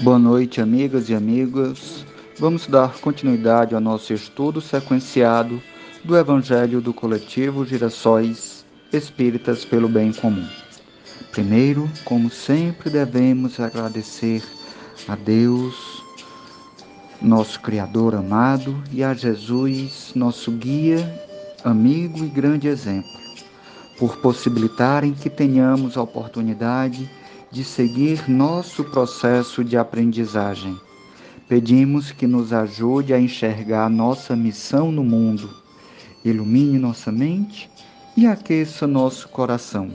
[0.00, 2.06] Boa noite, amigas e amigos.
[2.38, 5.60] Vamos dar continuidade ao nosso estudo sequenciado
[6.04, 10.46] do Evangelho do Coletivo Girassóis Espíritas pelo Bem Comum.
[11.32, 14.40] Primeiro, como sempre, devemos agradecer
[15.08, 15.74] a Deus,
[17.20, 21.12] nosso Criador amado, e a Jesus, nosso guia,
[21.64, 23.10] amigo e grande exemplo,
[23.98, 27.17] por possibilitarem que tenhamos a oportunidade de
[27.64, 30.78] seguir nosso processo de aprendizagem.
[31.48, 35.48] Pedimos que nos ajude a enxergar nossa missão no mundo,
[36.24, 37.70] ilumine nossa mente
[38.16, 39.90] e aqueça nosso coração,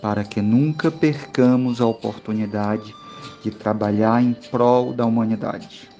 [0.00, 2.94] para que nunca percamos a oportunidade
[3.42, 5.90] de trabalhar em prol da humanidade.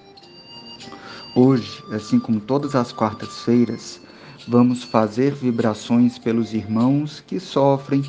[1.35, 4.01] Hoje, assim como todas as quartas-feiras,
[4.47, 8.05] vamos fazer vibrações pelos irmãos que sofrem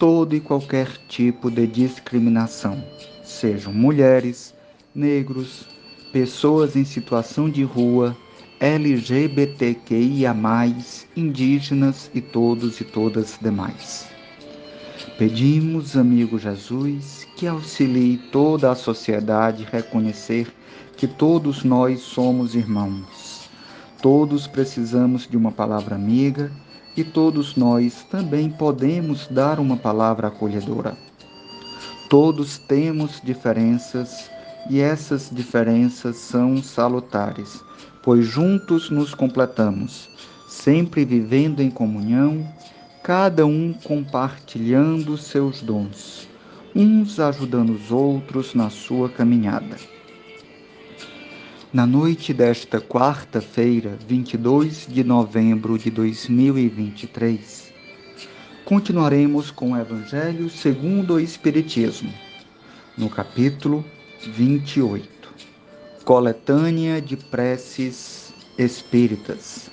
[0.00, 2.82] todo e qualquer tipo de discriminação,
[3.22, 4.54] sejam mulheres,
[4.94, 5.68] negros,
[6.10, 8.16] pessoas em situação de rua,
[8.58, 10.34] LGBTQIA,
[11.14, 14.08] indígenas e todos e todas demais.
[15.18, 20.50] Pedimos, amigo Jesus, que auxilie toda a sociedade a reconhecer
[20.96, 23.50] que todos nós somos irmãos.
[24.00, 26.50] Todos precisamos de uma palavra amiga
[27.00, 30.96] e todos nós também podemos dar uma palavra acolhedora.
[32.10, 34.30] Todos temos diferenças
[34.68, 37.62] e essas diferenças são salutares,
[38.02, 40.10] pois juntos nos completamos,
[40.46, 42.46] sempre vivendo em comunhão,
[43.02, 46.28] cada um compartilhando seus dons,
[46.74, 49.76] uns ajudando os outros na sua caminhada.
[51.72, 57.72] Na noite desta quarta-feira, 22 de novembro de 2023,
[58.64, 62.12] continuaremos com o Evangelho segundo o Espiritismo,
[62.98, 63.84] no capítulo
[64.34, 65.08] 28,
[66.04, 69.70] Coletânea de Preces Espíritas,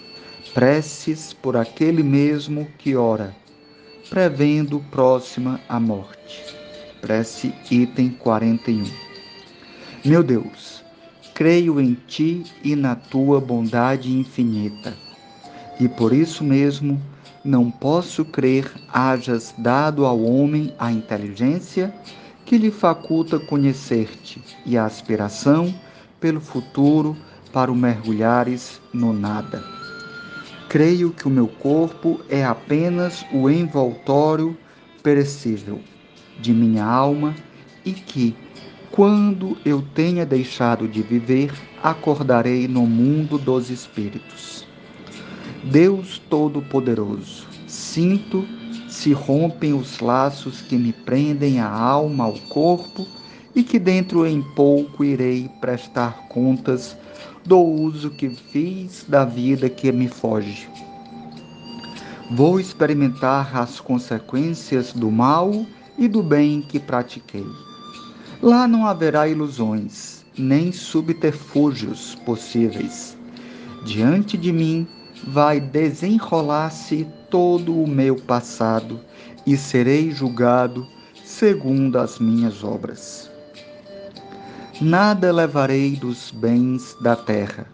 [0.54, 3.36] preces por aquele mesmo que ora,
[4.08, 6.44] prevendo próxima a morte.
[7.02, 8.86] Prece item 41.
[10.06, 10.86] Meu Deus,
[11.38, 14.98] creio em ti e na tua bondade infinita.
[15.80, 17.00] E por isso mesmo
[17.46, 21.94] não posso crer hajas dado ao homem a inteligência
[22.44, 25.72] que lhe faculta conhecer-te e a aspiração
[26.20, 27.16] pelo futuro
[27.54, 29.64] para o mergulhares no nada.
[30.68, 34.58] Creio que o meu corpo é apenas o envoltório
[35.04, 35.82] perecível
[36.40, 37.36] de minha alma
[37.86, 38.36] e que,
[38.92, 41.52] quando eu tenha deixado de viver,
[41.84, 44.66] acordarei no mundo dos espíritos.
[45.64, 48.48] Deus Todo-Poderoso, sinto
[48.88, 53.06] se rompem os laços que me prendem a alma ao corpo
[53.54, 56.98] e que dentro em pouco irei prestar contas
[57.46, 60.68] do uso que fiz da vida que me foge.
[62.32, 65.66] Vou experimentar as consequências do mal
[65.98, 67.46] e do bem que pratiquei
[68.42, 73.18] Lá não haverá ilusões, nem subterfúgios possíveis.
[73.84, 74.88] Diante de mim
[75.26, 79.00] vai desenrolar-se todo o meu passado
[79.46, 80.88] e serei julgado
[81.26, 83.30] segundo as minhas obras.
[84.80, 87.66] Nada levarei dos bens da terra,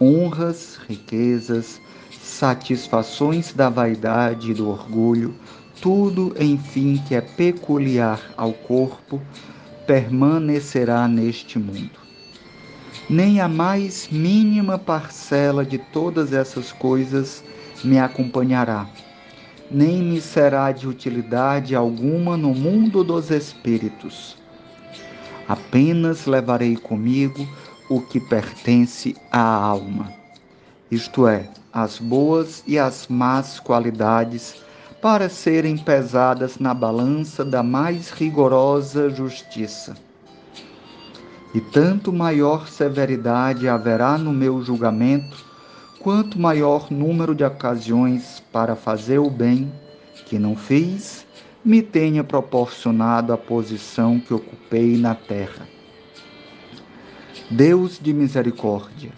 [0.00, 1.78] honras, riquezas,
[2.22, 5.34] satisfações da vaidade e do orgulho,
[5.82, 9.20] tudo, enfim, que é peculiar ao corpo,
[9.86, 11.98] permanecerá neste mundo.
[13.08, 17.44] Nem a mais mínima parcela de todas essas coisas
[17.84, 18.86] me acompanhará,
[19.70, 24.36] nem me será de utilidade alguma no mundo dos espíritos.
[25.46, 27.46] Apenas levarei comigo
[27.88, 30.12] o que pertence à alma,
[30.90, 34.65] isto é, as boas e as más qualidades
[35.06, 39.94] para serem pesadas na balança da mais rigorosa justiça.
[41.54, 45.36] E tanto maior severidade haverá no meu julgamento,
[46.00, 49.72] quanto maior número de ocasiões para fazer o bem
[50.24, 51.24] que não fiz
[51.64, 55.68] me tenha proporcionado a posição que ocupei na terra.
[57.48, 59.12] Deus de misericórdia,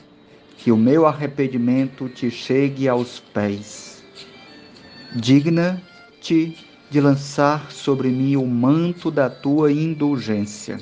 [0.58, 3.88] que o meu arrependimento te chegue aos pés
[5.14, 6.56] digna-te
[6.90, 10.78] de lançar sobre mim o manto da tua indulgência.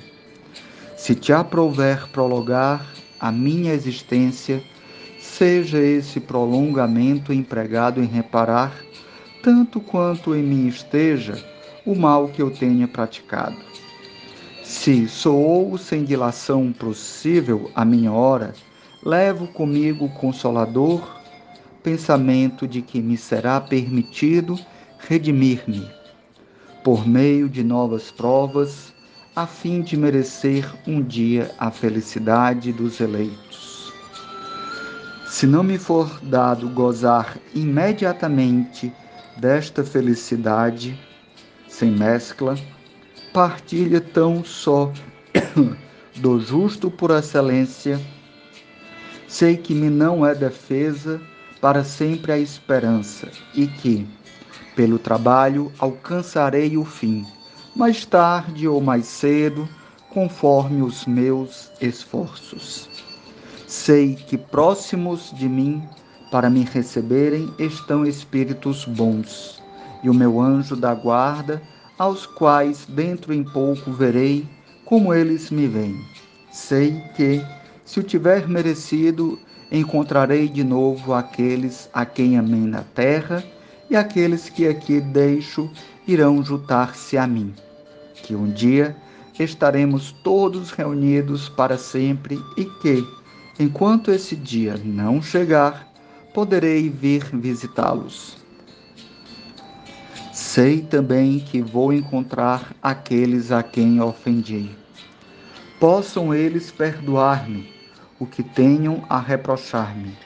[0.96, 2.86] Se te aprouver prolongar
[3.20, 4.62] a minha existência,
[5.20, 8.72] seja esse prolongamento empregado em reparar,
[9.42, 11.42] tanto quanto em mim esteja,
[11.84, 13.56] o mal que eu tenha praticado.
[14.64, 18.52] Se soou sem dilação possível a minha hora,
[19.04, 21.15] levo comigo o consolador
[21.86, 24.58] pensamento de que me será permitido
[24.98, 25.88] redimir-me
[26.82, 28.92] por meio de novas provas,
[29.36, 33.92] a fim de merecer um dia a felicidade dos eleitos.
[35.28, 38.92] Se não me for dado gozar imediatamente
[39.36, 40.98] desta felicidade,
[41.68, 42.56] sem mescla,
[43.32, 44.92] partilha tão só
[46.16, 48.00] do justo por excelência,
[49.28, 51.20] sei que me não é defesa
[51.60, 54.06] para sempre a esperança e que,
[54.74, 57.26] pelo trabalho, alcançarei o fim,
[57.74, 59.68] mais tarde ou mais cedo,
[60.10, 62.88] conforme os meus esforços.
[63.66, 65.82] Sei que próximos de mim,
[66.30, 69.62] para me receberem, estão espíritos bons,
[70.02, 71.62] e o meu anjo da guarda
[71.98, 74.46] aos quais dentro em pouco verei
[74.84, 76.00] como eles me veem.
[76.50, 77.44] Sei que,
[77.84, 79.38] se o tiver merecido,
[79.70, 83.44] encontrarei de novo aqueles a quem amei na terra,
[83.88, 85.70] e aqueles que aqui deixo
[86.06, 87.54] irão juntar-se a mim.
[88.14, 88.96] Que um dia
[89.38, 93.06] estaremos todos reunidos para sempre e que,
[93.58, 95.86] enquanto esse dia não chegar,
[96.34, 98.36] poderei vir visitá-los
[100.36, 104.70] Sei também que vou encontrar aqueles a quem ofendi.
[105.80, 107.75] Possam eles perdoar-me
[108.18, 110.16] o que tenham a reprochar-me.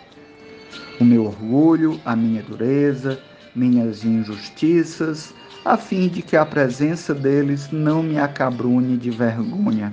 [1.01, 3.19] O meu orgulho, a minha dureza,
[3.55, 5.35] minhas injustiças,
[5.65, 9.93] a fim de que a presença deles não me acabrune de vergonha.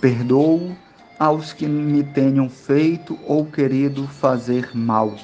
[0.00, 0.76] Perdoo
[1.18, 5.16] aos que me tenham feito ou querido fazer mal.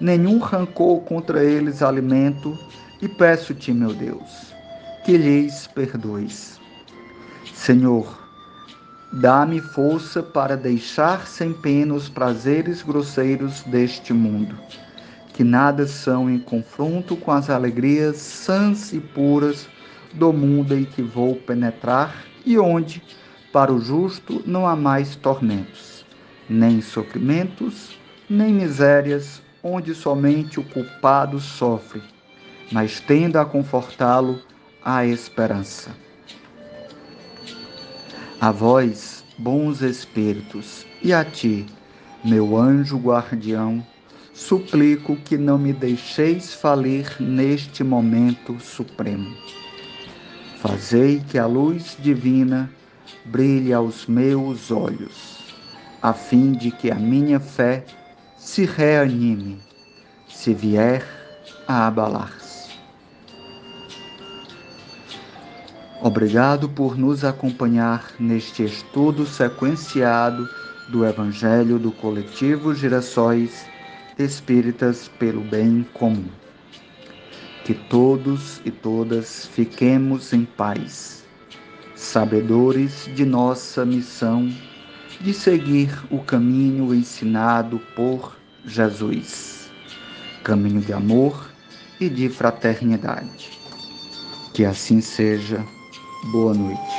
[0.00, 2.56] Nenhum rancor contra eles alimento
[3.00, 4.54] e peço-te, meu Deus,
[5.04, 6.60] que lhes perdoes.
[7.54, 8.17] Senhor,
[9.12, 14.58] dá-me força para deixar sem pena os prazeres grosseiros deste mundo,
[15.32, 19.68] que nada são em confronto com as alegrias sãs e puras
[20.14, 23.02] do mundo em que vou penetrar e onde,
[23.52, 26.04] para o justo, não há mais tormentos,
[26.48, 32.02] nem sofrimentos, nem misérias, onde somente o culpado sofre
[32.70, 34.40] mas tenda a confortá-lo
[34.84, 35.90] a esperança.
[38.40, 41.66] A vós, bons espíritos, e a ti,
[42.24, 43.84] meu anjo guardião,
[44.32, 49.36] suplico que não me deixeis falir neste momento supremo.
[50.60, 52.70] Fazei que a luz divina
[53.24, 55.38] brilhe aos meus olhos,
[56.00, 57.84] a fim de que a minha fé
[58.36, 59.58] se reanime,
[60.28, 61.04] se vier
[61.66, 62.47] a abalar-se.
[66.00, 70.48] Obrigado por nos acompanhar neste estudo sequenciado
[70.88, 73.66] do Evangelho do Coletivo Girassóis
[74.18, 76.26] Espíritas pelo Bem Comum.
[77.64, 81.24] Que todos e todas fiquemos em paz,
[81.94, 84.50] sabedores de nossa missão
[85.20, 89.58] de seguir o caminho ensinado por Jesus
[90.48, 91.50] caminho de amor
[92.00, 93.50] e de fraternidade.
[94.54, 95.62] Que assim seja
[96.24, 96.97] Boa noite.